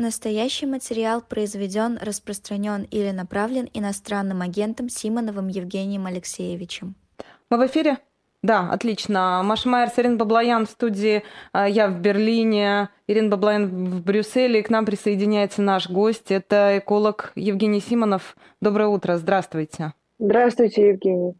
Настоящий 0.00 0.64
материал 0.64 1.20
произведен, 1.20 1.98
распространен 2.00 2.84
или 2.90 3.10
направлен 3.10 3.68
иностранным 3.74 4.40
агентом 4.40 4.88
Симоновым 4.88 5.48
Евгением 5.48 6.06
Алексеевичем. 6.06 6.94
Мы 7.50 7.58
в 7.58 7.66
эфире? 7.66 7.98
Да, 8.42 8.70
отлично. 8.72 9.42
Маша 9.44 9.68
Майер, 9.68 9.90
Ирина 9.94 10.16
Баблоян 10.16 10.64
в 10.64 10.70
студии. 10.70 11.22
А, 11.52 11.68
я 11.68 11.88
в 11.88 12.00
Берлине, 12.00 12.88
Ирина 13.08 13.28
Баблоян 13.28 13.66
в 13.68 14.02
Брюсселе. 14.02 14.60
И 14.60 14.62
к 14.62 14.70
нам 14.70 14.86
присоединяется 14.86 15.60
наш 15.60 15.90
гость. 15.90 16.30
Это 16.30 16.78
эколог 16.78 17.32
Евгений 17.34 17.80
Симонов. 17.80 18.38
Доброе 18.62 18.88
утро. 18.88 19.18
Здравствуйте. 19.18 19.92
Здравствуйте, 20.18 20.88
Евгений. 20.88 21.34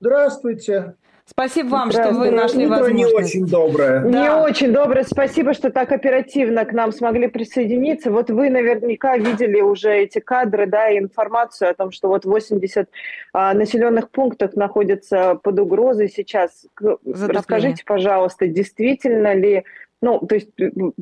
Здравствуйте. 0.00 0.96
Спасибо 1.32 1.68
вам, 1.70 1.90
что 1.90 2.10
вы 2.12 2.30
нашли 2.30 2.66
Утро 2.66 2.80
возможность. 2.80 2.94
не 2.94 3.06
очень 3.06 3.46
доброе. 3.46 4.00
Да. 4.00 4.08
Не 4.08 4.30
очень 4.30 4.72
доброе. 4.72 5.02
Спасибо, 5.04 5.54
что 5.54 5.70
так 5.70 5.90
оперативно 5.90 6.64
к 6.66 6.72
нам 6.72 6.92
смогли 6.92 7.26
присоединиться. 7.28 8.10
Вот 8.10 8.30
вы 8.30 8.50
наверняка 8.50 9.16
видели 9.16 9.60
уже 9.60 9.92
эти 9.92 10.18
кадры, 10.18 10.66
да, 10.66 10.90
и 10.90 10.98
информацию 10.98 11.70
о 11.70 11.74
том, 11.74 11.90
что 11.90 12.08
вот 12.08 12.26
80 12.26 12.88
а, 13.32 13.54
населенных 13.54 14.10
пунктов 14.10 14.54
находятся 14.56 15.36
под 15.42 15.58
угрозой 15.58 16.10
сейчас. 16.10 16.66
Затопление. 16.78 17.34
Расскажите, 17.34 17.84
пожалуйста, 17.86 18.46
действительно 18.46 19.34
ли, 19.34 19.64
ну, 20.02 20.20
то 20.20 20.34
есть 20.34 20.50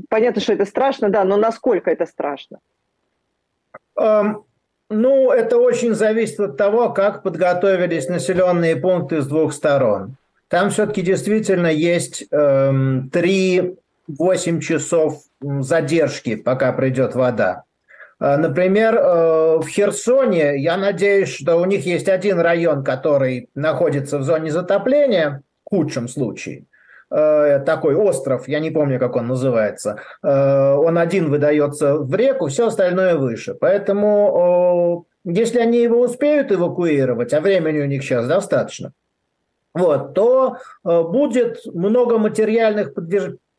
понятно, 0.08 0.40
что 0.40 0.52
это 0.52 0.64
страшно, 0.64 1.08
да, 1.08 1.24
но 1.24 1.36
насколько 1.36 1.90
это 1.90 2.06
страшно? 2.06 2.60
Um... 3.98 4.44
Ну, 4.92 5.30
это 5.30 5.56
очень 5.56 5.94
зависит 5.94 6.40
от 6.40 6.56
того, 6.56 6.90
как 6.90 7.22
подготовились 7.22 8.08
населенные 8.08 8.74
пункты 8.74 9.22
с 9.22 9.26
двух 9.28 9.52
сторон. 9.52 10.16
Там 10.50 10.70
все-таки 10.70 11.02
действительно 11.02 11.68
есть 11.68 12.24
эм, 12.32 13.08
3-8 13.12 14.60
часов 14.60 15.22
задержки, 15.40 16.34
пока 16.34 16.72
придет 16.72 17.14
вода. 17.14 17.62
Э, 18.18 18.36
например, 18.36 18.96
э, 18.96 19.58
в 19.60 19.68
Херсоне, 19.68 20.58
я 20.60 20.76
надеюсь, 20.76 21.28
что 21.28 21.56
у 21.56 21.64
них 21.66 21.86
есть 21.86 22.08
один 22.08 22.40
район, 22.40 22.82
который 22.82 23.48
находится 23.54 24.18
в 24.18 24.24
зоне 24.24 24.50
затопления, 24.50 25.42
в 25.64 25.70
худшем 25.70 26.08
случае. 26.08 26.64
Э, 27.12 27.60
такой 27.64 27.94
остров, 27.94 28.48
я 28.48 28.58
не 28.58 28.72
помню, 28.72 28.98
как 28.98 29.14
он 29.14 29.28
называется, 29.28 30.00
э, 30.20 30.28
он 30.28 30.98
один 30.98 31.30
выдается 31.30 31.96
в 31.96 32.12
реку, 32.12 32.48
все 32.48 32.66
остальное 32.66 33.14
выше. 33.14 33.54
Поэтому, 33.54 35.06
если 35.24 35.60
они 35.60 35.78
его 35.78 36.00
успеют 36.00 36.50
эвакуировать, 36.50 37.32
а 37.34 37.40
времени 37.40 37.78
у 37.78 37.86
них 37.86 38.02
сейчас 38.02 38.26
достаточно, 38.26 38.92
вот, 39.74 40.14
то 40.14 40.56
э, 40.84 41.02
будет 41.02 41.64
много 41.66 42.18
материальных 42.18 42.92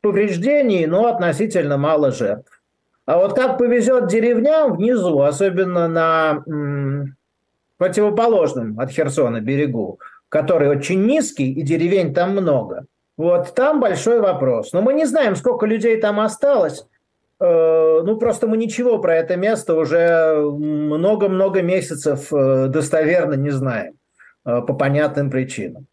повреждений, 0.02 0.86
но 0.86 1.08
относительно 1.08 1.78
мало 1.78 2.12
жертв. 2.12 2.62
А 3.06 3.18
вот 3.18 3.34
как 3.34 3.58
повезет 3.58 4.08
деревням 4.08 4.76
внизу, 4.76 5.22
особенно 5.22 5.88
на 5.88 6.44
м, 6.48 7.16
противоположном 7.78 8.80
от 8.80 8.92
Херсона 8.92 9.42
берегу, 9.42 10.00
который 10.30 10.70
очень 10.70 11.06
низкий, 11.06 11.52
и 11.52 11.62
деревень 11.62 12.14
там 12.14 12.32
много– 12.32 12.86
вот 13.22 13.54
там 13.54 13.80
большой 13.80 14.20
вопрос. 14.20 14.74
Но 14.74 14.82
мы 14.82 14.94
не 14.94 15.06
знаем, 15.06 15.36
сколько 15.36 15.68
людей 15.68 15.98
там 15.98 16.20
осталось. 16.20 16.88
Э, 17.40 18.02
ну, 18.04 18.18
просто 18.18 18.48
мы 18.48 18.58
ничего 18.58 18.98
про 18.98 19.16
это 19.16 19.36
место 19.36 19.76
уже 19.76 20.38
много-много 20.42 21.62
месяцев 21.62 22.34
э, 22.34 22.68
достоверно 22.68 23.36
не 23.36 23.52
знаем 23.52 23.94
по 24.44 24.74
понятным 24.74 25.30
причинам. 25.30 25.86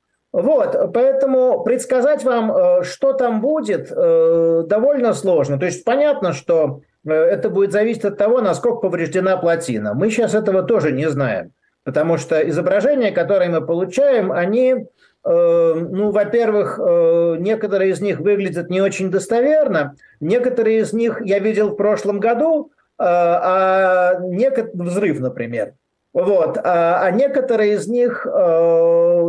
Вот, 0.42 0.92
поэтому 0.92 1.62
предсказать 1.64 2.24
вам, 2.24 2.82
что 2.84 3.12
там 3.12 3.40
будет, 3.40 3.90
довольно 3.90 5.12
сложно. 5.14 5.58
То 5.58 5.66
есть 5.66 5.84
понятно, 5.84 6.32
что 6.32 6.82
это 7.04 7.50
будет 7.50 7.72
зависеть 7.72 8.04
от 8.04 8.18
того, 8.18 8.40
насколько 8.40 8.78
повреждена 8.78 9.36
плотина. 9.36 9.94
Мы 9.94 10.10
сейчас 10.10 10.34
этого 10.34 10.62
тоже 10.62 10.92
не 10.92 11.08
знаем, 11.08 11.52
потому 11.84 12.18
что 12.18 12.46
изображения, 12.48 13.10
которые 13.10 13.50
мы 13.50 13.64
получаем, 13.66 14.30
они 14.30 14.86
Э, 15.24 15.74
ну, 15.74 16.10
во-первых, 16.10 16.78
э, 16.78 17.36
некоторые 17.38 17.90
из 17.90 18.00
них 18.00 18.20
выглядят 18.20 18.70
не 18.70 18.80
очень 18.80 19.10
достоверно, 19.10 19.94
некоторые 20.20 20.80
из 20.80 20.92
них 20.92 21.20
я 21.24 21.38
видел 21.38 21.70
в 21.70 21.76
прошлом 21.76 22.20
году, 22.20 22.70
э, 22.70 23.04
а 23.04 24.18
некоторые 24.20 24.88
взрыв, 24.88 25.20
например. 25.20 25.74
Вот. 26.14 26.58
А, 26.64 27.02
а 27.02 27.10
некоторые 27.10 27.74
из 27.74 27.86
них 27.86 28.26
э, 28.26 28.30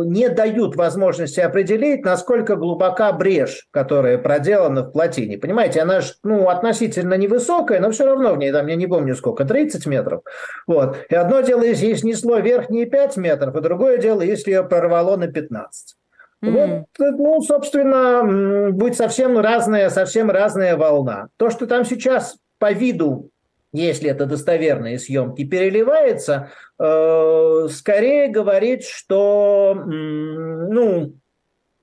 не 0.06 0.28
дают 0.28 0.76
возможности 0.76 1.40
определить, 1.40 2.04
насколько 2.04 2.56
глубока 2.56 3.12
брешь, 3.12 3.66
которая 3.70 4.16
проделана 4.18 4.82
в 4.82 4.90
плотине. 4.90 5.38
Понимаете, 5.38 5.82
она 5.82 6.00
же 6.00 6.14
ну, 6.24 6.48
относительно 6.48 7.14
невысокая, 7.14 7.80
но 7.80 7.90
все 7.90 8.06
равно 8.06 8.32
в 8.32 8.38
ней, 8.38 8.50
там, 8.50 8.66
я 8.66 8.76
не 8.76 8.86
помню 8.86 9.14
сколько, 9.14 9.44
30 9.44 9.86
метров. 9.86 10.22
Вот. 10.66 10.96
И 11.10 11.14
одно 11.14 11.40
дело, 11.42 11.62
если 11.62 11.86
ей 11.86 11.96
снесло 11.96 12.38
верхние 12.38 12.86
5 12.86 13.16
метров, 13.18 13.54
а 13.54 13.60
другое 13.60 13.98
дело, 13.98 14.22
если 14.22 14.50
ее 14.50 14.64
прорвало 14.64 15.16
на 15.16 15.28
15. 15.28 15.96
Mm-hmm. 16.42 16.84
Вот, 16.98 17.18
ну, 17.18 17.42
собственно, 17.42 18.72
будет 18.72 18.96
совсем 18.96 19.38
разная, 19.38 19.90
совсем 19.90 20.30
разная 20.30 20.76
волна. 20.76 21.28
То, 21.36 21.50
что 21.50 21.66
там 21.66 21.84
сейчас 21.84 22.36
по 22.58 22.72
виду 22.72 23.30
если 23.72 24.10
это 24.10 24.26
достоверные 24.26 24.98
съемки, 24.98 25.44
переливается, 25.44 26.50
э, 26.78 27.68
скорее 27.70 28.28
говорит, 28.28 28.84
что, 28.84 29.74
ну, 29.84 31.14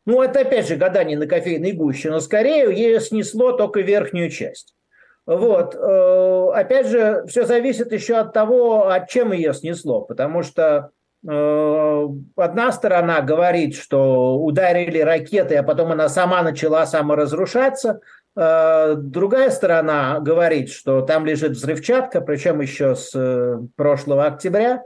ну, 0.06 0.22
это 0.22 0.42
опять 0.42 0.68
же 0.68 0.76
гадание 0.76 1.18
на 1.18 1.28
кофейной 1.28 1.74
гуще, 1.74 2.10
но 2.10 2.20
скорее 2.20 2.74
ее 2.74 3.00
снесло 3.00 3.54
только 3.54 3.82
верхнюю 3.82 4.30
часть. 4.30 4.74
Вот. 5.26 5.76
Э, 5.76 6.50
опять 6.54 6.88
же, 6.88 7.26
все 7.28 7.46
зависит 7.46 7.92
еще 7.92 8.16
от 8.16 8.34
того, 8.34 8.88
от 8.88 9.10
чем 9.10 9.34
ее 9.34 9.54
снесло, 9.54 10.02
потому 10.02 10.44
что 10.44 10.92
э, 11.28 12.08
одна 12.38 12.72
сторона 12.72 13.22
говорит, 13.22 13.76
что 13.76 14.38
ударили 14.38 15.00
ракеты, 15.00 15.56
а 15.56 15.64
потом 15.64 15.92
она 15.92 16.10
сама 16.10 16.42
начала 16.44 16.86
саморазрушаться– 16.86 18.02
другая 18.38 19.50
сторона 19.50 20.20
говорит, 20.20 20.70
что 20.70 21.02
там 21.02 21.26
лежит 21.26 21.54
взрывчатка, 21.54 22.22
причем 22.22 22.62
еще 22.62 22.96
с 22.96 23.12
э, 23.16 23.58
прошлого 23.76 24.26
октября. 24.26 24.84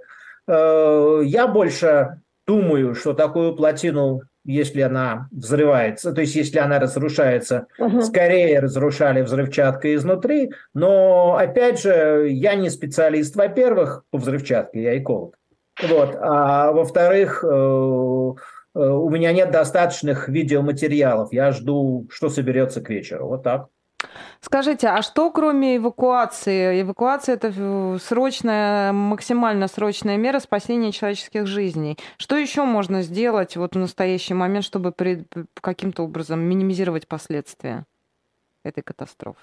Э, 0.48 1.22
я 1.24 1.48
больше 1.48 2.22
думаю, 2.48 2.96
что 2.96 3.14
такую 3.14 3.56
плотину, 3.56 4.22
если 4.46 4.82
она 4.82 5.28
взрывается, 5.32 6.14
то 6.14 6.22
есть 6.22 6.36
если 6.36 6.60
она 6.60 6.80
разрушается, 6.80 7.68
угу. 7.78 8.02
скорее 8.02 8.60
разрушали 8.60 9.22
взрывчаткой 9.22 9.96
изнутри. 9.96 10.52
Но 10.74 11.36
опять 11.36 11.82
же, 11.82 12.28
я 12.30 12.56
не 12.56 12.70
специалист, 12.70 13.36
во-первых, 13.36 14.06
по 14.12 14.18
взрывчатке, 14.18 14.82
я 14.82 14.98
эколог. 14.98 15.36
Вот. 15.84 16.16
А 16.20 16.72
во-вторых, 16.72 17.44
Э, 17.44 18.34
у 18.74 19.09
меня 19.09 19.34
нет 19.34 19.52
достаточных 19.52 20.30
видеоматериалов. 20.30 21.34
Я 21.34 21.52
жду, 21.52 22.08
что 22.09 22.30
соберется 22.30 22.82
к 22.82 22.90
вечеру. 22.90 23.28
Вот 23.28 23.44
так. 23.44 23.68
Скажите, 24.40 24.88
а 24.88 25.02
что 25.02 25.32
кроме 25.32 25.78
эвакуации? 25.78 26.82
Эвакуация– 26.82 27.36
это 27.42 27.98
срочная, 28.00 28.92
максимально 28.92 29.68
срочная 29.68 30.18
мера 30.18 30.40
спасения 30.40 30.92
человеческих 30.92 31.46
жизней. 31.46 31.98
Что 32.18 32.36
еще 32.36 32.64
можно 32.64 33.04
сделать 33.04 33.56
вот 33.56 33.76
в 33.76 33.78
настоящий 33.78 34.34
момент, 34.34 34.66
чтобы 34.66 34.92
при, 34.92 35.26
каким-то 35.53 36.03
образом 36.03 36.40
минимизировать 36.40 37.08
последствия 37.08 37.86
этой 38.64 38.82
катастрофы? 38.82 39.40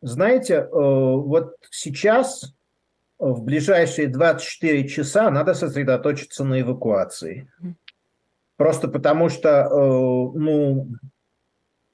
Знаете, 0.00 0.54
э, 0.54 0.68
вот 0.72 1.56
сейчас 1.70 2.54
в 3.18 3.42
ближайшие 3.42 4.08
24 4.08 4.88
часа 4.88 5.30
надо 5.30 5.54
сосредоточиться 5.54 6.44
на 6.44 6.60
эвакуации. 6.60 7.46
Просто 8.56 8.88
потому 8.88 9.28
что, 9.28 9.48
э, 9.48 10.38
ну, 10.38 10.88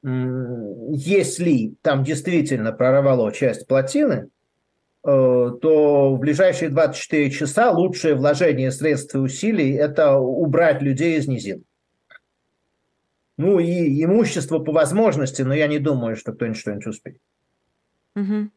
если 0.03 1.75
там 1.83 2.05
действительно 2.05 2.73
прорвало 2.73 3.33
часть 3.33 3.67
плотины, 3.67 4.15
э, 4.15 4.29
то 5.03 6.15
в 6.15 6.19
ближайшие 6.19 6.71
24 6.71 7.31
часа 7.31 7.71
лучшее 7.71 8.15
вложение 8.15 8.71
средств 8.71 9.15
и 9.15 9.19
усилий– 9.19 9.73
это 9.75 10.19
убрать 10.19 10.83
людей 10.83 11.19
из 11.19 11.27
низин. 11.27 11.65
Ну 13.37 13.61
и 13.61 14.05
имущество 14.05 14.59
по 14.59 14.73
возможности, 14.73 15.43
но 15.43 15.55
я 15.55 15.69
не 15.69 15.79
думаю, 15.79 16.17
что 16.17 16.33
кто-нибудь 16.33 16.59
что-нибудь 16.59 16.87
успеет. 16.87 17.21
Угу. 18.17 18.51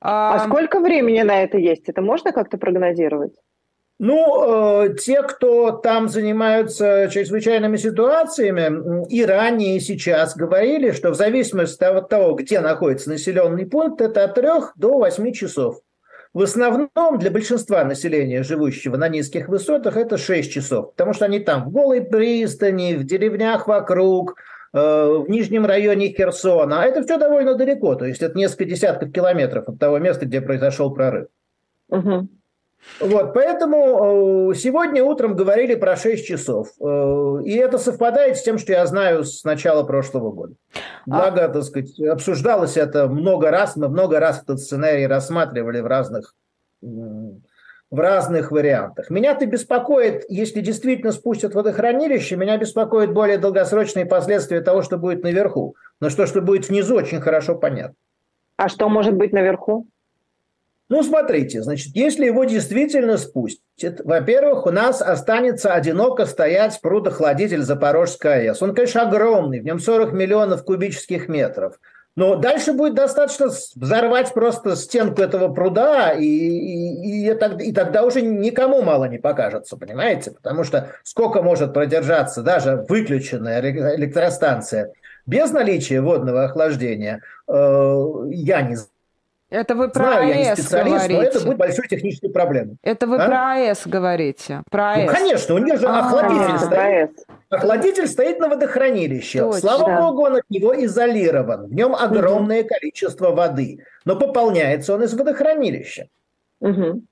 А... 0.00 0.34
а 0.34 0.38
сколько 0.40 0.80
времени 0.80 1.22
на 1.22 1.42
это 1.42 1.58
есть? 1.58 1.88
Это 1.88 2.02
можно 2.02 2.32
как-то 2.32 2.58
прогнозировать? 2.58 3.34
Ну, 4.00 4.84
э, 4.84 4.94
те, 4.94 5.22
кто 5.22 5.72
там 5.72 6.08
занимаются 6.08 7.08
чрезвычайными 7.10 7.76
ситуациями, 7.76 9.04
и 9.08 9.24
ранее, 9.24 9.76
и 9.76 9.80
сейчас 9.80 10.36
говорили, 10.36 10.92
что 10.92 11.10
в 11.10 11.16
зависимости 11.16 11.82
от 11.82 12.08
того, 12.08 12.34
где 12.34 12.60
находится 12.60 13.10
населенный 13.10 13.66
пункт, 13.66 14.00
это 14.00 14.24
от 14.24 14.36
3 14.36 14.48
до 14.76 14.98
8 14.98 15.32
часов. 15.32 15.80
В 16.32 16.42
основном 16.42 17.18
для 17.18 17.32
большинства 17.32 17.82
населения, 17.82 18.44
живущего 18.44 18.96
на 18.96 19.08
низких 19.08 19.48
высотах, 19.48 19.96
это 19.96 20.16
6 20.16 20.52
часов, 20.52 20.92
потому 20.92 21.12
что 21.12 21.24
они 21.24 21.40
там 21.40 21.64
в 21.64 21.72
голой 21.72 22.02
пристани, 22.02 22.94
в 22.94 23.04
деревнях 23.04 23.66
вокруг, 23.66 24.36
в 24.72 25.24
нижнем 25.26 25.64
районе 25.64 26.12
Херсона. 26.12 26.82
А 26.82 26.84
это 26.84 27.02
все 27.02 27.16
довольно 27.16 27.54
далеко, 27.54 27.94
то 27.94 28.04
есть 28.04 28.22
это 28.22 28.36
несколько 28.36 28.66
десятков 28.66 29.10
километров 29.10 29.68
от 29.68 29.78
того 29.78 29.98
места, 29.98 30.26
где 30.26 30.42
произошел 30.42 30.94
прорыв. 30.94 31.28
Угу. 31.88 32.28
Вот, 33.00 33.34
поэтому 33.34 34.52
сегодня 34.54 35.04
утром 35.04 35.36
говорили 35.36 35.74
про 35.74 35.96
6 35.96 36.26
часов. 36.26 36.68
И 37.44 37.52
это 37.54 37.78
совпадает 37.78 38.36
с 38.36 38.42
тем, 38.42 38.58
что 38.58 38.72
я 38.72 38.86
знаю 38.86 39.24
с 39.24 39.44
начала 39.44 39.84
прошлого 39.84 40.30
года. 40.30 40.54
Благо, 41.06 41.44
а... 41.44 41.48
так 41.48 41.62
сказать, 41.64 42.00
обсуждалось 42.00 42.76
это 42.76 43.08
много 43.08 43.50
раз, 43.50 43.76
мы 43.76 43.88
много 43.88 44.20
раз 44.20 44.42
этот 44.42 44.60
сценарий 44.60 45.06
рассматривали 45.06 45.80
в 45.80 45.86
разных 45.86 46.34
в 47.90 47.98
разных 47.98 48.50
вариантах. 48.50 49.08
Меня-то 49.10 49.46
беспокоит, 49.46 50.24
если 50.28 50.60
действительно 50.60 51.12
спустят 51.12 51.54
водохранилище, 51.54 52.36
меня 52.36 52.58
беспокоит 52.58 53.12
более 53.12 53.38
долгосрочные 53.38 54.04
последствия 54.04 54.60
того, 54.60 54.82
что 54.82 54.98
будет 54.98 55.22
наверху. 55.22 55.74
Но 56.00 56.10
что, 56.10 56.26
что 56.26 56.42
будет 56.42 56.68
внизу, 56.68 56.96
очень 56.96 57.20
хорошо 57.20 57.54
понятно. 57.54 57.94
А 58.56 58.68
что 58.68 58.88
может 58.88 59.14
быть 59.14 59.32
наверху? 59.32 59.86
Ну, 60.88 61.02
смотрите, 61.02 61.62
значит, 61.62 61.94
если 61.94 62.24
его 62.24 62.44
действительно 62.44 63.18
спустят, 63.18 64.00
во-первых, 64.04 64.64
у 64.64 64.70
нас 64.70 65.02
останется 65.02 65.74
одиноко 65.74 66.24
стоять 66.24 66.80
прудохладитель 66.80 67.62
Запорожской 67.62 68.48
АЭС. 68.48 68.62
Он, 68.62 68.74
конечно, 68.74 69.02
огромный, 69.02 69.60
в 69.60 69.64
нем 69.64 69.80
40 69.80 70.12
миллионов 70.12 70.64
кубических 70.64 71.28
метров. 71.28 71.78
Но 72.16 72.36
дальше 72.36 72.72
будет 72.72 72.94
достаточно 72.94 73.48
взорвать 73.76 74.32
просто 74.32 74.74
стенку 74.76 75.20
этого 75.22 75.52
пруда, 75.52 76.12
и, 76.12 76.24
и, 76.24 77.28
и, 77.28 77.30
и 77.30 77.72
тогда 77.72 78.04
уже 78.04 78.22
никому 78.22 78.82
мало 78.82 79.04
не 79.04 79.18
покажется, 79.18 79.76
понимаете? 79.76 80.32
Потому 80.32 80.64
что 80.64 80.88
сколько 81.04 81.42
может 81.42 81.74
продержаться 81.74 82.42
даже 82.42 82.84
выключенная 82.88 83.60
электростанция 83.94 84.90
без 85.26 85.52
наличия 85.52 86.00
водного 86.00 86.44
охлаждения, 86.44 87.20
э, 87.46 88.04
я 88.30 88.62
не 88.62 88.74
знаю 88.74 88.97
это 89.50 89.74
вы 89.74 89.88
про 89.88 90.04
Знаю, 90.04 90.26
АЭС 90.26 90.36
я 90.36 90.50
не 90.50 90.56
специалист, 90.56 90.96
говорите. 90.96 91.14
но 91.14 91.22
это 91.22 91.40
будет 91.40 91.56
большой 91.56 91.88
технической 91.88 92.30
проблемой. 92.30 92.76
Это 92.82 93.06
вы 93.06 93.16
а? 93.16 93.26
про 93.26 93.52
АЭС 93.52 93.86
говорите. 93.86 94.62
Про 94.70 94.92
АЭС. 94.92 95.06
Ну, 95.06 95.16
конечно, 95.16 95.54
у 95.54 95.58
нее 95.58 95.76
же 95.78 95.86
а, 95.86 96.00
охладитель 96.00 96.58
стоит. 96.58 97.10
Охладитель 97.48 98.06
стоит 98.08 98.38
на 98.40 98.48
водохранилище. 98.48 99.38
Точно. 99.38 99.60
Слава 99.60 100.00
богу, 100.02 100.26
он 100.26 100.36
от 100.36 100.50
него 100.50 100.74
изолирован. 100.84 101.66
В 101.66 101.74
нем 101.74 101.94
огромное 101.94 102.60
угу. 102.60 102.68
количество 102.68 103.30
воды. 103.30 103.84
Но 104.04 104.16
пополняется 104.16 104.94
он 104.94 105.02
из 105.02 105.14
водохранилища. 105.14 106.08
Угу. 106.60 107.02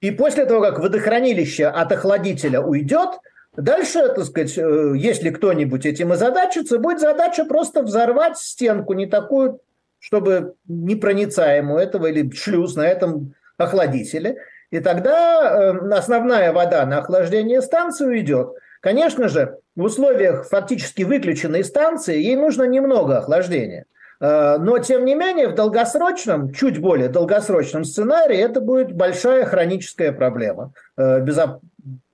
И 0.00 0.10
после 0.10 0.44
того, 0.46 0.60
как 0.60 0.80
водохранилище 0.80 1.66
от 1.66 1.92
охладителя 1.92 2.60
уйдет, 2.60 3.20
дальше, 3.56 4.08
так 4.08 4.24
сказать, 4.24 4.56
э, 4.58 4.92
если 4.96 5.30
кто-нибудь 5.30 5.86
этим 5.86 6.12
озадачится, 6.12 6.78
будет 6.78 7.00
задача 7.00 7.44
просто 7.44 7.82
взорвать 7.82 8.38
стенку, 8.38 8.92
не 8.92 9.06
такую 9.06 9.60
чтобы 10.00 10.54
непроницаемую 10.66 11.78
этого 11.78 12.06
или 12.06 12.28
шлюз 12.32 12.74
на 12.74 12.86
этом 12.86 13.34
охладителе. 13.58 14.38
И 14.70 14.80
тогда 14.80 15.72
э, 15.72 15.94
основная 15.94 16.52
вода 16.52 16.84
на 16.86 16.98
охлаждение 16.98 17.60
станции 17.60 18.06
уйдет. 18.06 18.54
Конечно 18.80 19.28
же, 19.28 19.58
в 19.76 19.82
условиях 19.82 20.48
фактически 20.48 21.02
выключенной 21.02 21.62
станции 21.64 22.18
ей 22.18 22.36
нужно 22.36 22.64
немного 22.64 23.18
охлаждения. 23.18 23.84
Э, 24.20 24.56
но, 24.58 24.78
тем 24.78 25.04
не 25.04 25.14
менее, 25.14 25.48
в 25.48 25.54
долгосрочном, 25.54 26.52
чуть 26.52 26.80
более 26.80 27.08
долгосрочном 27.08 27.84
сценарии 27.84 28.38
это 28.38 28.60
будет 28.60 28.92
большая 28.92 29.44
хроническая 29.44 30.12
проблема 30.12 30.72
э, 30.96 31.20
безо... 31.20 31.60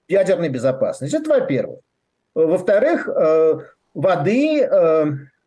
ядерной 0.09 0.49
безопасности. 0.49 1.17
Это 1.17 1.31
во-первых. 1.31 1.81
Во-вторых, 2.35 3.09
воды 3.95 4.69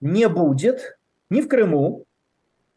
не 0.01 0.27
будет 0.27 0.97
ни 1.29 1.41
в 1.41 1.47
Крыму, 1.47 2.05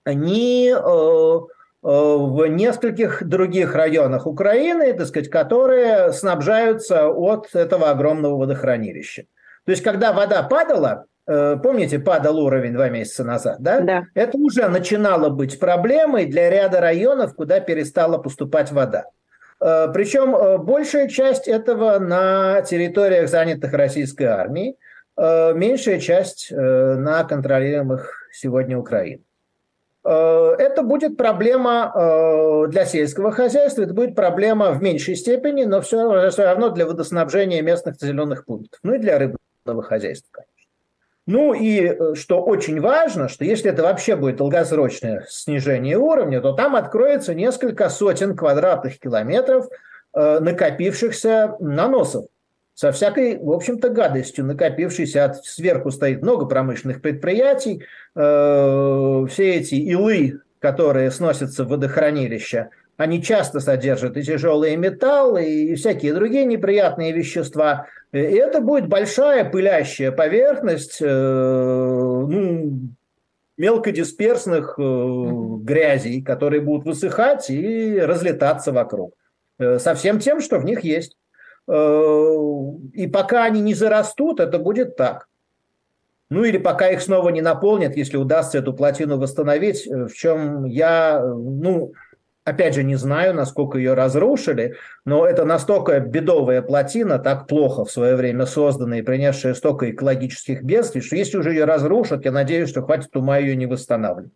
ни 0.07 0.71
э, 0.71 0.77
э, 0.77 1.47
в 1.83 2.47
нескольких 2.47 3.25
других 3.25 3.75
районах 3.75 4.27
Украины, 4.27 4.93
так 4.93 5.07
сказать, 5.07 5.31
которые 5.31 6.13
снабжаются 6.13 7.09
от 7.09 7.55
этого 7.55 7.91
огромного 7.91 8.37
водохранилища. 8.37 9.25
То 9.65 9.73
есть, 9.73 9.83
когда 9.83 10.13
вода 10.13 10.43
падала, 10.43 11.05
э, 11.27 11.57
помните, 11.63 11.99
падал 11.99 12.41
уровень 12.41 12.73
два 12.73 12.89
месяца 12.89 13.25
назад, 13.25 13.59
да? 13.61 13.81
Да. 13.81 14.03
Это 14.15 14.37
уже 14.39 14.69
начинало 14.69 15.29
быть 15.29 15.61
проблемой 15.61 16.27
для 16.27 16.51
ряда 16.51 16.81
районов, 16.81 17.35
куда 17.35 17.61
перестала 17.61 18.19
поступать 18.19 18.73
вода. 18.73 19.05
Причем 19.61 20.65
большая 20.65 21.07
часть 21.07 21.47
этого 21.47 22.01
на 22.01 22.63
территориях, 22.63 23.29
занятых 23.29 23.73
российской 23.73 24.25
армией, 24.25 24.77
меньшая 25.17 26.01
часть 26.01 26.49
на 26.51 27.23
контролируемых 27.23 28.29
сегодня 28.33 28.77
Украиной. 28.77 29.23
Э, 30.05 30.55
это 30.59 30.83
будет 30.83 31.17
проблема 31.17 31.93
э, 31.95 32.67
для 32.69 32.85
сельского 32.85 33.31
хозяйства, 33.31 33.83
это 33.83 33.95
будет 33.95 34.17
проблема 34.17 34.73
в 34.73 34.83
меньшей 34.83 35.15
степени, 35.15 35.65
но 35.65 35.81
все, 35.81 36.31
все 36.31 36.45
равно 36.45 36.71
для 36.71 36.87
водоснабжения 36.87 37.63
местных 37.63 38.01
населенных 38.01 38.45
пунктов, 38.45 38.81
ну 38.83 38.95
и 38.95 38.99
для 38.99 39.19
рыбного 39.19 39.83
хозяйства, 39.83 40.29
конечно. 40.33 40.53
Ну 41.27 41.55
и 41.55 41.83
э, 41.83 42.15
что 42.17 42.43
очень 42.43 42.81
важно, 42.81 43.29
что 43.29 43.45
если 43.45 43.71
это 43.71 43.85
вообще 43.85 44.17
будет 44.17 44.37
долгосрочное 44.37 45.25
снижение 45.29 45.99
уровня, 45.99 46.41
то 46.41 46.53
там 46.53 46.75
откроется 46.75 47.33
несколько 47.35 47.89
сотен 47.89 48.37
квадратных 48.37 48.99
километров 48.99 49.69
накопившихся 50.15 51.57
наносов 51.59 52.27
со 52.75 52.93
всякой, 52.93 53.39
в 53.39 53.51
общем-то, 53.51 53.91
гадостью, 53.91 54.45
накопившейся 54.45 55.25
от 55.25 55.45
сверху 55.45 55.91
стоит 55.91 56.23
много 56.23 56.47
промышленных 56.47 57.01
предприятий, 57.01 57.85
э, 58.15 59.27
все 59.31 59.55
эти 59.55 59.75
илы, 59.75 60.41
которые 60.59 61.11
сносятся 61.11 61.65
в 61.65 61.69
водохранилища, 61.69 62.71
они 62.97 63.23
часто 63.23 63.61
содержат 63.61 64.17
и 64.17 64.23
тяжелые 64.23 64.77
металлы, 64.77 65.45
и 65.45 65.75
всякие 65.75 66.15
другие 66.15 66.45
неприятные 66.45 67.13
вещества. 67.13 67.87
И 68.13 68.19
это 68.19 68.61
будет 68.61 68.89
большая 68.89 69.49
пылящая 69.49 70.13
поверхность 70.13 70.99
э, 71.01 71.07
ну, 71.07 72.91
мелкодисперсных 73.57 74.79
э, 74.79 74.83
грязей, 74.83 76.23
которые 76.23 76.61
будут 76.61 76.87
высыхать 76.87 77.51
и 77.51 77.99
разлетаться 77.99 78.73
вокруг. 78.73 79.15
Э, 79.59 79.79
со 79.79 79.95
всем 79.95 80.19
тем, 80.19 80.41
что 80.41 80.59
в 80.59 80.65
них 80.65 80.81
есть. 80.85 81.17
Э, 81.69 82.37
и 82.93 83.07
пока 83.07 83.45
они 83.45 83.61
не 83.61 83.75
зарастут, 83.75 84.41
это 84.41 84.59
будет 84.59 84.97
так. 84.97 85.29
Ну 86.31 86.45
или 86.45 86.59
пока 86.59 86.89
их 86.89 87.03
снова 87.03 87.29
не 87.29 87.43
наполнят, 87.43 87.97
если 87.97 88.17
удастся 88.17 88.59
эту 88.59 88.73
плотину 88.73 89.19
восстановить, 89.19 89.87
э, 89.87 90.07
в 90.07 90.15
чем 90.15 90.65
я, 90.65 91.23
ну, 91.23 91.93
опять 92.45 92.75
же, 92.75 92.83
не 92.83 92.97
знаю, 92.97 93.35
насколько 93.35 93.79
ее 93.79 93.95
разрушили, 93.95 94.77
но 95.05 95.27
это 95.27 95.45
настолько 95.45 96.01
бедовая 96.01 96.63
плотина, 96.63 97.19
так 97.19 97.47
плохо 97.47 97.85
в 97.85 97.91
свое 97.91 98.17
время 98.17 98.47
созданная 98.47 99.01
и 99.01 99.03
принесшая 99.03 99.55
столько 99.55 99.91
экологических 99.91 100.63
бедствий, 100.63 101.03
что 101.03 101.17
если 101.17 101.37
уже 101.37 101.51
ее 101.51 101.65
разрушат, 101.65 102.25
я 102.25 102.33
надеюсь, 102.33 102.71
что 102.71 102.83
хватит 102.83 103.15
ума 103.15 103.39
ее 103.39 103.55
не 103.55 103.67
восстанавливать. 103.67 104.33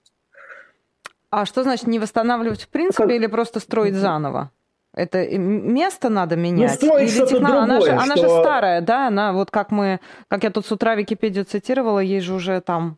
А 1.31 1.45
что 1.45 1.63
значит 1.65 1.87
не 1.87 1.99
восстанавливать 1.99 2.63
в 2.63 2.69
принципе 2.69 3.05
как... 3.05 3.13
или 3.13 3.27
просто 3.27 3.59
строить 3.61 3.95
заново? 3.95 4.51
Это 4.97 5.29
место 5.39 6.09
надо 6.09 6.37
ну, 6.37 6.43
менять? 6.43 6.79
Ну, 6.81 6.99
Или 6.99 7.09
что-то 7.09 7.35
техно... 7.35 7.49
другое, 7.49 7.65
она, 7.65 7.81
же, 7.81 7.87
что... 7.87 7.99
она 7.99 8.17
же 8.17 8.29
старая, 8.41 8.81
да? 8.81 9.07
Она 9.09 9.33
вот 9.35 9.51
как 9.51 9.71
мы, 9.71 10.01
как 10.29 10.43
я 10.43 10.51
тут 10.51 10.67
с 10.67 10.73
утра 10.73 10.95
Википедию 10.95 11.45
цитировала, 11.45 12.01
ей 12.01 12.21
же 12.21 12.33
уже 12.33 12.63
там... 12.63 12.97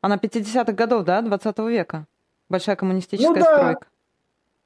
Она 0.00 0.16
50-х 0.16 0.72
годов, 0.72 1.04
да, 1.04 1.20
20 1.20 1.58
века. 1.60 2.06
Большая 2.48 2.76
коммунистическая 2.76 3.28
ну, 3.28 3.34
да. 3.34 3.56
стройка. 3.56 3.86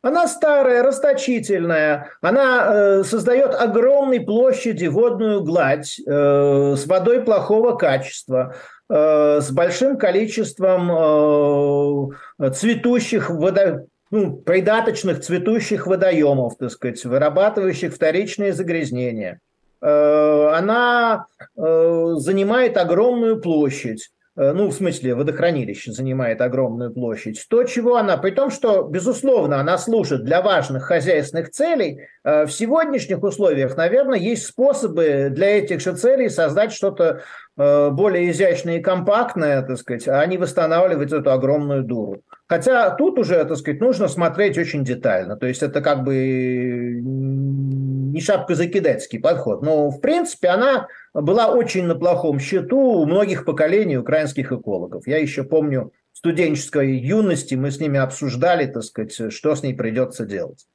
Она 0.00 0.28
старая, 0.28 0.85
расточительная, 0.85 2.11
она 2.20 2.66
э, 2.68 3.02
создает 3.02 3.52
огромной 3.52 4.20
площади 4.20 4.87
водную 4.87 5.42
гладь 5.42 5.99
э, 5.99 6.75
с 6.76 6.87
водой 6.87 7.23
плохого 7.23 7.75
качества, 7.75 8.54
э, 8.88 9.40
с 9.40 9.50
большим 9.50 9.99
количеством 9.99 12.12
э, 12.38 12.50
цветущих 12.52 13.30
водо 13.30 13.88
ну, 14.11 14.37
придаточных 14.37 15.21
цветущих 15.21 15.87
водоемов, 15.87 16.57
так 16.57 16.71
сказать, 16.71 17.05
вырабатывающих 17.05 17.95
вторичные 17.95 18.53
загрязнения. 18.53 19.41
Э, 19.81 20.50
она 20.55 21.27
э, 21.57 22.15
занимает 22.17 22.77
огромную 22.77 23.41
площадь 23.41 24.11
э, 24.37 24.53
ну, 24.53 24.69
в 24.69 24.73
смысле, 24.73 25.15
водохранилище 25.15 25.93
занимает 25.93 26.41
огромную 26.41 26.93
площадь, 26.93 27.45
то, 27.49 27.62
чего 27.65 27.97
она, 27.97 28.17
при 28.17 28.31
том, 28.31 28.50
что, 28.50 28.83
безусловно, 28.83 29.61
она 29.61 29.79
служит 29.79 30.25
для 30.25 30.43
важных 30.43 30.85
хозяйственных 30.85 31.50
целей, 31.50 32.00
в 32.25 32.49
сегодняшних 32.49 33.23
условиях, 33.23 33.77
наверное, 33.77 34.19
есть 34.19 34.47
способы 34.47 35.29
для 35.31 35.59
этих 35.59 35.81
же 35.81 35.97
целей 35.97 36.29
создать 36.29 36.73
что-то 36.73 37.23
более 37.57 38.31
изящное 38.31 38.79
и 38.79 38.83
компактное, 38.83 39.62
так 39.62 39.77
сказать, 39.79 40.07
а 40.07 40.25
не 40.27 40.38
восстанавливать 40.38 41.12
эту 41.12 41.33
огромную 41.33 41.83
дуру. 41.83 42.23
Хотя 42.49 42.90
тут 42.90 43.19
уже, 43.19 43.45
так 43.45 43.59
сказать, 43.59 43.81
нужно 43.81 44.09
смотреть 44.09 44.57
очень 44.57 44.83
детально. 44.83 45.37
То 45.37 45.47
есть 45.47 45.62
это 45.62 45.83
как 45.83 46.02
бы 46.02 46.99
не 47.02 48.21
шапкозакидательский 48.23 49.21
подход, 49.21 49.62
но 49.62 49.90
в 49.90 50.00
принципе 50.00 50.49
она 50.49 50.88
была 51.12 51.52
очень 51.52 51.85
на 51.85 51.95
плохом 51.95 52.40
счету 52.40 52.78
у 52.78 53.07
многих 53.07 53.45
поколений 53.45 53.99
украинских 53.99 54.50
экологов. 54.50 55.07
Я 55.07 55.19
еще 55.19 55.45
помню 55.45 55.93
студенческой 56.14 56.97
юности 56.97 57.55
мы 57.55 57.71
с 57.71 57.81
ними 57.81 57.99
обсуждали, 57.99 58.67
так 58.67 58.83
сказать, 58.83 59.33
что 59.33 59.55
с 59.55 59.62
ней 59.62 59.75
придется 59.75 60.25
делать. 60.25 60.67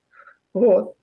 Вот. 0.54 0.96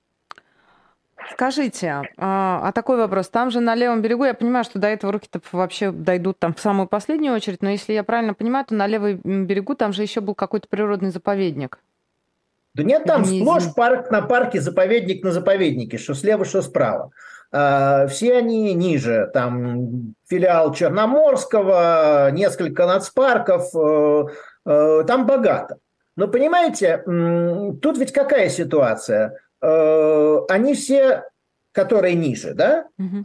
Скажите, 1.32 2.02
а, 2.16 2.60
а 2.62 2.72
такой 2.72 2.98
вопрос. 2.98 3.28
Там 3.28 3.50
же 3.50 3.60
на 3.60 3.74
левом 3.74 4.02
берегу, 4.02 4.24
я 4.24 4.34
понимаю, 4.34 4.64
что 4.64 4.78
до 4.78 4.88
этого 4.88 5.12
руки-то 5.12 5.40
вообще 5.52 5.90
дойдут 5.90 6.38
там 6.38 6.54
в 6.54 6.60
самую 6.60 6.88
последнюю 6.88 7.34
очередь, 7.34 7.62
но 7.62 7.70
если 7.70 7.92
я 7.92 8.04
правильно 8.04 8.34
понимаю, 8.34 8.66
то 8.66 8.74
на 8.74 8.86
левом 8.86 9.46
берегу 9.46 9.74
там 9.74 9.92
же 9.92 10.02
еще 10.02 10.20
был 10.20 10.34
какой-то 10.34 10.68
природный 10.68 11.10
заповедник. 11.10 11.78
Да 12.74 12.84
нет, 12.84 13.04
там 13.04 13.24
Вниз. 13.24 13.42
сплошь 13.42 13.74
парк 13.74 14.10
на 14.10 14.22
парке, 14.22 14.60
заповедник 14.60 15.24
на 15.24 15.32
заповеднике, 15.32 15.98
что 15.98 16.14
слева, 16.14 16.44
что 16.44 16.62
справа. 16.62 17.10
А, 17.52 18.06
все 18.06 18.36
они 18.36 18.74
ниже, 18.74 19.28
там 19.32 20.14
филиал 20.28 20.72
Черноморского, 20.72 22.30
несколько 22.30 22.86
нацпарков, 22.86 23.74
э, 23.74 24.24
э, 24.66 25.04
там 25.04 25.26
богато. 25.26 25.78
Но 26.14 26.28
понимаете, 26.28 27.02
тут 27.82 27.98
ведь 27.98 28.12
какая 28.12 28.48
ситуация? 28.50 29.40
Э, 29.62 30.38
они 30.48 30.74
все, 30.74 31.24
которые 31.72 32.14
ниже, 32.14 32.54
да, 32.54 32.86
угу. 32.98 33.22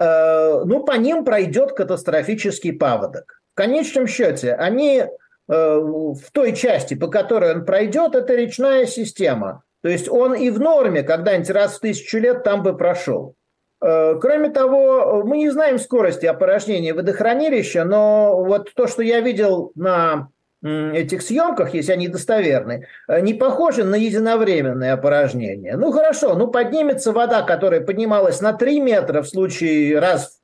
ну, 0.66 0.84
по 0.84 0.98
ним 0.98 1.26
пройдет 1.26 1.72
катастрофический 1.72 2.74
паводок. 2.74 3.42
В 3.54 3.58
конечном 3.58 4.06
счете, 4.06 4.54
они 4.54 5.06
в 5.48 6.32
той 6.32 6.54
части, 6.56 6.94
по 6.94 7.08
которой 7.08 7.56
он 7.56 7.66
пройдет, 7.66 8.14
это 8.14 8.36
речная 8.36 8.86
система. 8.86 9.64
То 9.86 9.90
есть 9.90 10.10
он 10.10 10.34
и 10.34 10.50
в 10.50 10.60
норме 10.60 11.04
когда-нибудь 11.04 11.52
раз 11.52 11.78
в 11.78 11.80
тысячу 11.80 12.18
лет 12.18 12.44
там 12.44 12.64
бы 12.64 12.76
прошел. 12.76 13.36
Э, 13.82 14.16
кроме 14.20 14.50
того, 14.50 15.22
мы 15.24 15.38
не 15.38 15.52
знаем 15.52 15.78
скорости 15.78 16.26
опорожнения 16.26 16.94
водохранилища, 16.96 17.84
но 17.84 18.44
вот 18.44 18.74
то, 18.74 18.88
что 18.88 19.04
я 19.04 19.20
видел 19.20 19.72
на 19.76 20.30
этих 20.66 21.22
съемках, 21.22 21.74
если 21.74 21.92
они 21.92 22.08
достоверны, 22.08 22.88
э, 23.08 23.22
не 23.22 23.34
похоже 23.34 23.84
на 23.84 23.96
единовременное 23.96 24.94
опорожнение. 24.94 25.78
Ну 25.78 25.92
хорошо, 25.92 26.36
ну 26.36 26.48
поднимется 26.48 27.12
вода, 27.12 27.44
которая 27.44 27.82
поднималась 27.82 28.42
на 28.42 28.54
3 28.54 28.80
метра 28.80 29.22
в 29.22 29.28
случае 29.28 30.00
раз 30.00 30.40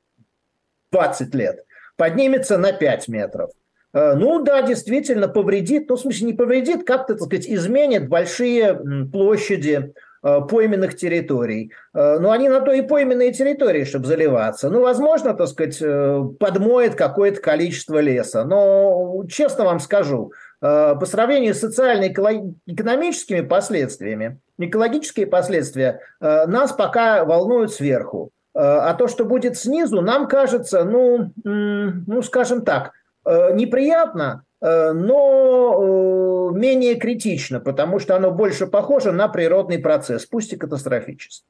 в 0.90 0.94
20 0.94 1.34
лет, 1.34 1.64
поднимется 1.96 2.56
на 2.58 2.72
5 2.72 3.08
метров. 3.08 3.50
Э, 3.92 4.14
ну 4.14 4.42
да, 4.42 4.62
действительно 4.62 5.28
повредит, 5.28 5.88
ну 5.88 5.96
в 5.96 6.00
смысле 6.00 6.28
не 6.28 6.32
повредит, 6.34 6.86
как-то, 6.86 7.14
так 7.14 7.24
сказать, 7.24 7.48
изменит 7.48 8.08
большие 8.08 8.80
площади 9.10 9.92
пойменных 10.22 10.96
территорий. 10.96 11.72
Э, 11.94 12.18
но 12.18 12.30
они 12.30 12.48
на 12.48 12.60
то 12.60 12.72
и 12.72 12.82
пойменные 12.82 13.32
территории, 13.32 13.84
чтобы 13.84 14.06
заливаться. 14.06 14.70
Ну, 14.70 14.80
возможно, 14.80 15.34
так 15.34 15.48
сказать, 15.48 15.78
э, 15.80 16.22
подмоет 16.38 16.94
какое-то 16.94 17.40
количество 17.40 17.98
леса. 17.98 18.44
Но, 18.44 19.24
честно 19.28 19.64
вам 19.64 19.80
скажу, 19.80 20.32
по 20.60 21.04
сравнению 21.06 21.54
с 21.54 21.58
социально-экономическими 21.58 23.40
последствиями, 23.40 24.38
экологические 24.58 25.26
последствия 25.26 25.98
нас 26.20 26.72
пока 26.72 27.24
волнуют 27.24 27.72
сверху. 27.72 28.30
А 28.54 28.94
то, 28.94 29.08
что 29.08 29.24
будет 29.24 29.58
снизу, 29.58 30.02
нам 30.02 30.28
кажется, 30.28 30.84
ну, 30.84 31.32
ну 31.42 32.22
скажем 32.22 32.64
так, 32.64 32.92
неприятно, 33.26 34.44
Э, 34.44 34.51
но 34.62 36.52
э, 36.52 36.58
менее 36.58 36.94
критично, 36.94 37.60
потому 37.60 37.98
что 37.98 38.16
оно 38.16 38.30
больше 38.30 38.66
похоже 38.66 39.12
на 39.12 39.28
природный 39.28 39.78
процесс, 39.78 40.24
пусть 40.26 40.52
и 40.52 40.56
катастрофический. 40.56 41.46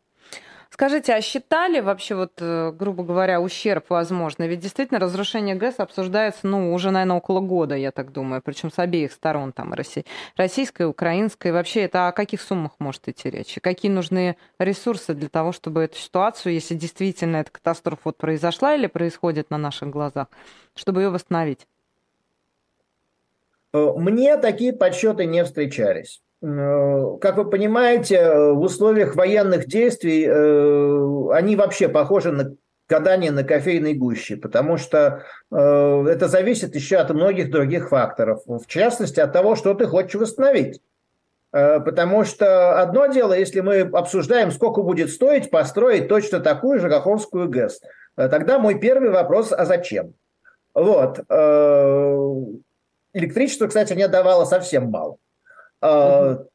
Скажите, 0.72 1.12
а 1.12 1.20
считали 1.20 1.80
вообще, 1.80 2.14
вот, 2.14 2.32
э, 2.38 2.72
грубо 2.72 3.04
говоря, 3.04 3.42
ущерб 3.42 3.90
возможно? 3.90 4.44
Ведь 4.44 4.60
действительно 4.60 4.98
разрушение 4.98 5.54
ГЭС 5.54 5.74
обсуждается, 5.80 6.46
ну, 6.46 6.72
уже, 6.72 6.90
наверное, 6.90 7.18
около 7.18 7.40
года, 7.40 7.74
я 7.74 7.90
так 7.90 8.10
думаю, 8.10 8.40
причем 8.42 8.72
с 8.72 8.78
обеих 8.78 9.12
сторон, 9.12 9.52
там, 9.52 9.74
российской, 10.38 10.86
украинской. 10.86 11.52
Вообще 11.52 11.82
это 11.82 12.08
о 12.08 12.12
каких 12.12 12.40
суммах 12.40 12.72
может 12.78 13.06
идти 13.06 13.28
речь? 13.28 13.58
И 13.58 13.60
какие 13.60 13.92
нужны 13.92 14.38
ресурсы 14.58 15.12
для 15.12 15.28
того, 15.28 15.52
чтобы 15.52 15.82
эту 15.82 15.98
ситуацию, 15.98 16.54
если 16.54 16.74
действительно 16.74 17.36
эта 17.36 17.50
катастрофа 17.50 18.00
вот 18.06 18.16
произошла 18.16 18.74
или 18.74 18.86
происходит 18.86 19.50
на 19.50 19.58
наших 19.58 19.90
глазах, 19.90 20.28
чтобы 20.74 21.02
ее 21.02 21.10
восстановить? 21.10 21.66
Э, 23.72 23.92
мне 23.96 24.36
такие 24.36 24.72
подсчеты 24.72 25.26
не 25.26 25.44
встречались. 25.44 26.20
Э, 26.42 27.16
как 27.20 27.36
вы 27.36 27.48
понимаете, 27.48 28.16
э, 28.16 28.52
в 28.52 28.60
условиях 28.60 29.16
военных 29.16 29.66
действий 29.66 30.26
они 31.32 31.56
вообще 31.56 31.88
похожи 31.88 32.32
на 32.32 32.54
гадание 32.88 33.30
на 33.30 33.42
кофейной 33.42 33.94
гуще, 33.94 34.36
потому 34.36 34.76
что 34.76 35.22
это 35.50 36.28
зависит 36.28 36.74
еще 36.74 36.96
от 36.96 37.08
многих 37.10 37.50
других 37.50 37.88
факторов, 37.88 38.42
в 38.46 38.66
частности 38.66 39.18
от 39.18 39.32
того, 39.32 39.56
что 39.56 39.72
ты 39.72 39.86
хочешь 39.86 40.20
восстановить. 40.20 40.82
Потому 41.52 42.24
что 42.24 42.80
одно 42.82 43.06
дело, 43.06 43.32
если 43.32 43.60
мы 43.60 43.80
обсуждаем, 43.80 44.50
сколько 44.50 44.82
будет 44.82 45.10
стоить 45.10 45.50
построить 45.50 46.08
точно 46.08 46.40
такую 46.40 46.80
же 46.80 46.90
Каховскую 46.90 47.48
ГЭС, 47.48 47.80
тогда 48.14 48.58
мой 48.58 48.78
первый 48.78 49.08
вопрос, 49.08 49.52
а 49.52 49.64
зачем? 49.64 50.12
Вот. 50.74 51.20
Электричество, 53.14 53.66
кстати, 53.66 53.92
не 53.92 54.08
давало 54.08 54.44
совсем 54.44 54.86
мало. 54.86 55.18
Угу. 55.82 56.48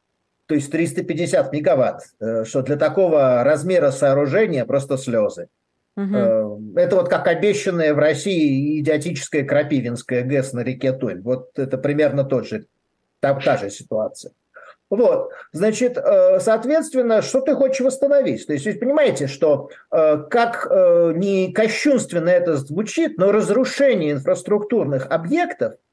То 0.48 0.54
есть 0.54 0.70
350 0.72 1.52
мегаватт, 1.52 2.04
э, 2.20 2.44
что 2.44 2.62
для 2.62 2.76
такого 2.76 3.44
размера 3.44 3.90
сооружения 3.90 4.64
просто 4.64 4.96
слезы. 4.96 5.48
Угу. 5.96 6.74
Это 6.76 6.96
вот 6.96 7.08
как 7.08 7.26
обещанная 7.26 7.92
в 7.92 7.98
России 7.98 8.80
идиотическая 8.80 9.44
Крапивинская 9.44 10.22
ГЭС 10.22 10.54
на 10.54 10.60
реке 10.60 10.92
Туль. 10.92 11.20
Вот 11.20 11.50
это 11.58 11.76
примерно 11.76 12.24
тот 12.24 12.46
же, 12.46 12.64
та, 13.20 13.34
та 13.34 13.58
же 13.58 13.68
ситуация. 13.68 14.32
Вот, 14.88 15.32
значит, 15.52 15.98
э, 15.98 16.40
соответственно, 16.40 17.20
что 17.20 17.42
ты 17.42 17.54
хочешь 17.54 17.80
восстановить? 17.80 18.46
То 18.46 18.54
есть, 18.54 18.64
вы 18.64 18.72
понимаете, 18.72 19.26
что 19.26 19.68
как 19.90 20.66
не 21.14 21.52
кощунственно 21.52 22.30
это 22.30 22.56
звучит, 22.56 23.18
но 23.18 23.32
разрушение 23.32 24.12
инфраструктурных 24.12 25.08
объектов– 25.10 25.74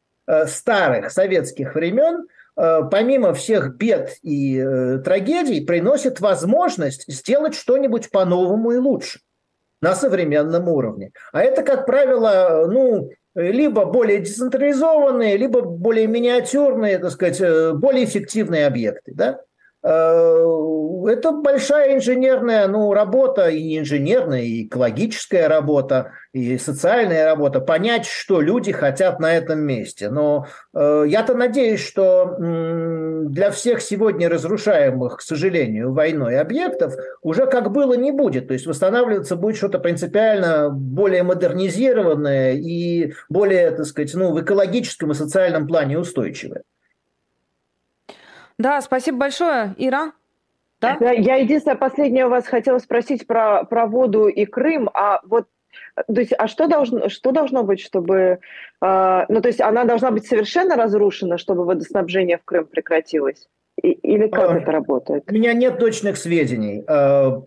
старых 0.47 1.11
советских 1.11 1.75
времен, 1.75 2.27
э, 2.57 2.81
помимо 2.89 3.33
всех 3.33 3.75
бед 3.75 4.17
и 4.21 4.57
э, 4.57 4.99
трагедий, 4.99 5.65
приносит 5.65 6.19
возможность 6.19 7.05
сделать 7.11 7.55
что-нибудь 7.55 8.11
по-новому 8.11 8.71
и 8.71 8.77
лучше 8.77 9.19
на 9.81 9.95
современном 9.95 10.67
уровне. 10.67 11.11
А 11.31 11.43
это, 11.43 11.63
как 11.63 11.85
правило, 11.85 12.67
ну, 12.67 13.11
либо 13.35 13.85
более 13.85 14.19
децентрализованные, 14.19 15.37
либо 15.37 15.61
более 15.61 16.07
миниатюрные, 16.07 16.97
так 16.97 17.11
сказать, 17.11 17.75
более 17.75 18.05
эффективные 18.05 18.65
объекты. 18.65 19.13
Да? 19.13 19.41
Э, 19.85 20.43
это 21.07 21.31
большая 21.31 21.95
инженерная 21.95 22.67
ну, 22.67 22.91
работа, 22.91 23.49
и 23.49 23.77
инженерная, 23.77 24.41
и 24.41 24.65
экологическая 24.65 25.47
работа, 25.47 26.13
и 26.33 26.57
социальная 26.57 27.25
работа, 27.25 27.59
понять, 27.61 28.07
что 28.07 28.41
люди 28.41 28.71
хотят 28.71 29.19
на 29.19 29.37
этом 29.37 29.59
месте. 29.59 30.09
Но 30.09 30.47
э, 30.73 31.03
я-то 31.07 31.35
надеюсь, 31.35 31.85
что 31.85 32.35
э, 32.35 33.21
для 33.25 33.51
всех 33.51 33.79
сегодня 33.81 34.27
разрушаемых, 34.27 35.17
к 35.17 35.21
сожалению, 35.21 35.93
войной 35.93 36.39
объектов 36.39 36.95
уже 37.21 37.45
как 37.45 37.71
было 37.71 37.93
не 37.93 38.11
будет. 38.11 38.47
То 38.47 38.53
есть 38.53 38.65
восстанавливаться 38.65 39.35
будет 39.35 39.57
что-то 39.57 39.77
принципиально 39.77 40.71
более 40.71 41.21
модернизированное 41.21 42.53
и 42.53 43.13
более, 43.29 43.69
так 43.69 43.85
сказать, 43.85 44.15
ну, 44.15 44.33
в 44.33 44.41
экологическом 44.41 45.11
и 45.11 45.15
социальном 45.15 45.67
плане 45.67 45.99
устойчивое. 45.99 46.63
Да, 48.57 48.81
спасибо 48.81 49.17
большое, 49.17 49.75
Ира. 49.77 50.13
Да? 50.81 50.97
Я 51.11 51.35
единственное, 51.35 51.77
последнее 51.77 52.27
у 52.27 52.29
вас 52.29 52.47
хотела 52.47 52.79
спросить 52.79 53.25
про, 53.27 53.63
про 53.63 53.87
воду 53.87 54.27
и 54.27 54.45
Крым, 54.45 54.89
а 54.93 55.19
вот 55.23 55.47
то 55.95 56.19
есть, 56.19 56.33
а 56.37 56.47
что 56.47 56.67
должно, 56.67 57.09
что 57.09 57.31
должно 57.31 57.63
быть, 57.63 57.79
чтобы... 57.79 58.39
Э, 58.81 59.25
ну, 59.29 59.41
то 59.41 59.47
есть 59.47 59.61
она 59.61 59.85
должна 59.85 60.11
быть 60.11 60.25
совершенно 60.25 60.75
разрушена, 60.75 61.37
чтобы 61.37 61.65
водоснабжение 61.65 62.37
в 62.37 62.43
Крым 62.43 62.65
прекратилось? 62.65 63.47
И, 63.81 63.91
или 63.91 64.27
как 64.27 64.51
э, 64.51 64.57
это 64.59 64.71
работает? 64.71 65.23
У 65.29 65.33
меня 65.33 65.53
нет 65.53 65.79
точных 65.79 66.17
сведений. 66.17 66.83
Э, 66.87 67.41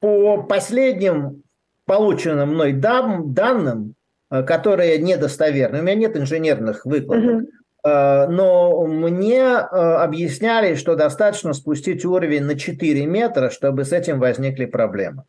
по 0.00 0.42
последним 0.42 1.42
полученным 1.84 2.54
мной 2.54 2.72
дан, 2.72 3.34
данным, 3.34 3.94
которые 4.30 4.98
недостоверны, 4.98 5.80
у 5.80 5.82
меня 5.82 5.94
нет 5.94 6.16
инженерных 6.16 6.86
выкладок, 6.86 7.42
угу. 7.42 7.48
Э, 7.84 8.26
но 8.28 8.86
мне 8.86 9.40
э, 9.40 9.54
объясняли, 9.54 10.74
что 10.74 10.94
достаточно 10.94 11.52
спустить 11.52 12.04
уровень 12.04 12.44
на 12.44 12.58
4 12.58 13.06
метра, 13.06 13.50
чтобы 13.50 13.84
с 13.84 13.92
этим 13.92 14.20
возникли 14.20 14.66
проблемы. 14.66 15.24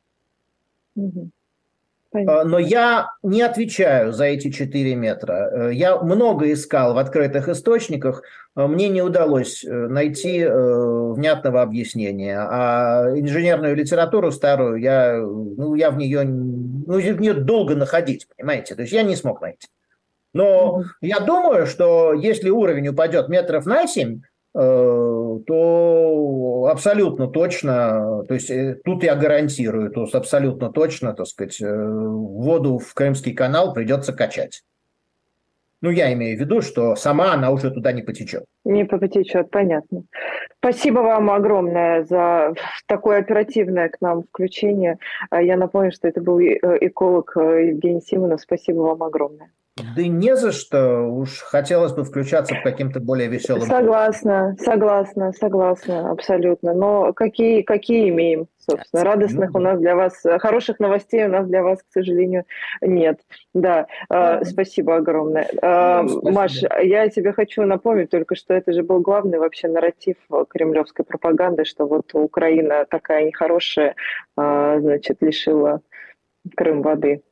Понятно. 2.11 2.43
Но 2.43 2.59
я 2.59 3.09
не 3.23 3.41
отвечаю 3.41 4.13
за 4.13 4.25
эти 4.25 4.51
4 4.51 4.93
метра. 4.93 5.71
Я 5.71 5.97
много 5.97 6.53
искал 6.53 6.93
в 6.93 6.99
открытых 6.99 7.49
источниках, 7.49 8.21
мне 8.53 8.89
не 8.89 9.01
удалось 9.01 9.65
найти 9.67 10.45
внятного 10.45 11.63
объяснения. 11.63 12.37
А 12.37 13.09
инженерную 13.15 13.75
литературу 13.75 14.31
старую 14.31 14.79
я, 14.79 15.17
ну, 15.17 15.73
я 15.73 15.89
в 15.89 15.97
нее, 15.97 16.23
ну, 16.23 16.99
в 16.99 17.19
нее 17.19 17.33
долго 17.33 17.75
находить, 17.75 18.27
понимаете? 18.37 18.75
То 18.75 18.83
есть 18.83 18.93
я 18.93 19.01
не 19.01 19.15
смог 19.15 19.41
найти. 19.41 19.69
Но 20.33 20.83
я 21.01 21.19
думаю, 21.19 21.67
что 21.67 22.13
если 22.13 22.49
уровень 22.49 22.87
упадет 22.89 23.29
метров 23.29 23.65
на 23.65 23.87
7, 23.87 24.21
Э, 24.55 25.39
то 25.47 26.67
абсолютно 26.71 27.27
точно, 27.27 28.23
то 28.27 28.35
есть 28.35 28.51
э, 28.51 28.77
тут 28.85 29.03
я 29.03 29.15
гарантирую, 29.15 29.89
то 29.89 30.01
есть 30.01 30.13
абсолютно 30.13 30.71
точно, 30.71 31.13
так 31.13 31.25
сказать, 31.25 31.59
э, 31.59 31.65
воду 31.75 32.77
в 32.77 32.93
Крымский 32.93 33.33
канал 33.33 33.73
придется 33.73 34.13
качать. 34.13 34.61
Ну, 35.81 35.89
я 35.89 36.13
имею 36.13 36.37
в 36.37 36.39
виду, 36.39 36.61
что 36.61 36.95
сама 36.95 37.33
она 37.33 37.49
уже 37.49 37.71
туда 37.71 37.91
не 37.93 38.03
потечет. 38.03 38.45
Не 38.63 38.85
потечет, 38.85 39.49
понятно. 39.49 40.03
Спасибо 40.59 40.99
вам 40.99 41.31
огромное 41.31 42.03
за 42.03 42.53
такое 42.85 43.19
оперативное 43.19 43.89
к 43.89 43.99
нам 44.01 44.21
включение. 44.23 44.99
А 45.31 45.41
я 45.41 45.57
напомню, 45.57 45.91
что 45.91 46.07
это 46.07 46.21
был 46.21 46.39
эколог 46.39 47.33
Евгений 47.35 48.01
Симонов. 48.01 48.39
Спасибо 48.39 48.81
вам 48.81 49.03
огромное. 49.03 49.51
Да 49.75 50.03
не 50.03 50.35
за 50.35 50.51
что. 50.51 51.01
Уж 51.01 51.39
хотелось 51.39 51.93
бы 51.93 52.03
включаться 52.03 52.53
в 52.53 52.61
каким-то 52.61 52.99
более 52.99 53.27
веселым. 53.27 53.63
Согласна, 53.63 54.55
согласна, 54.59 55.33
согласна, 55.33 56.11
абсолютно. 56.11 56.75
Но 56.75 57.11
какие, 57.13 57.63
какие 57.63 58.09
имеем, 58.09 58.47
собственно? 58.59 59.03
Радостных 59.03 59.55
у 59.55 59.59
нас 59.59 59.79
для 59.79 59.95
вас, 59.95 60.21
хороших 60.39 60.79
новостей 60.79 61.25
у 61.25 61.29
нас 61.29 61.47
для 61.47 61.63
вас, 61.63 61.79
к 61.81 61.91
сожалению, 61.91 62.45
нет. 62.81 63.19
Да, 63.55 63.87
да. 64.09 64.43
спасибо 64.45 64.97
огромное. 64.97 65.47
Спасибо. 65.57 66.31
Маш, 66.31 66.61
я 66.83 67.09
тебе 67.09 67.33
хочу 67.33 67.63
напомнить 67.63 68.11
только, 68.11 68.35
что 68.35 68.53
это 68.53 68.73
же 68.73 68.83
был 68.83 68.99
главный 68.99 69.39
вообще 69.39 69.67
нарратив 69.67 70.17
кремлевской 70.49 71.03
пропаганды, 71.03 71.65
что 71.65 71.87
вот 71.87 72.13
Украина 72.13 72.85
такая 72.87 73.25
нехорошая, 73.25 73.95
значит, 74.37 75.17
лишила 75.21 75.81
Крым 76.55 76.83
воды. 76.83 77.23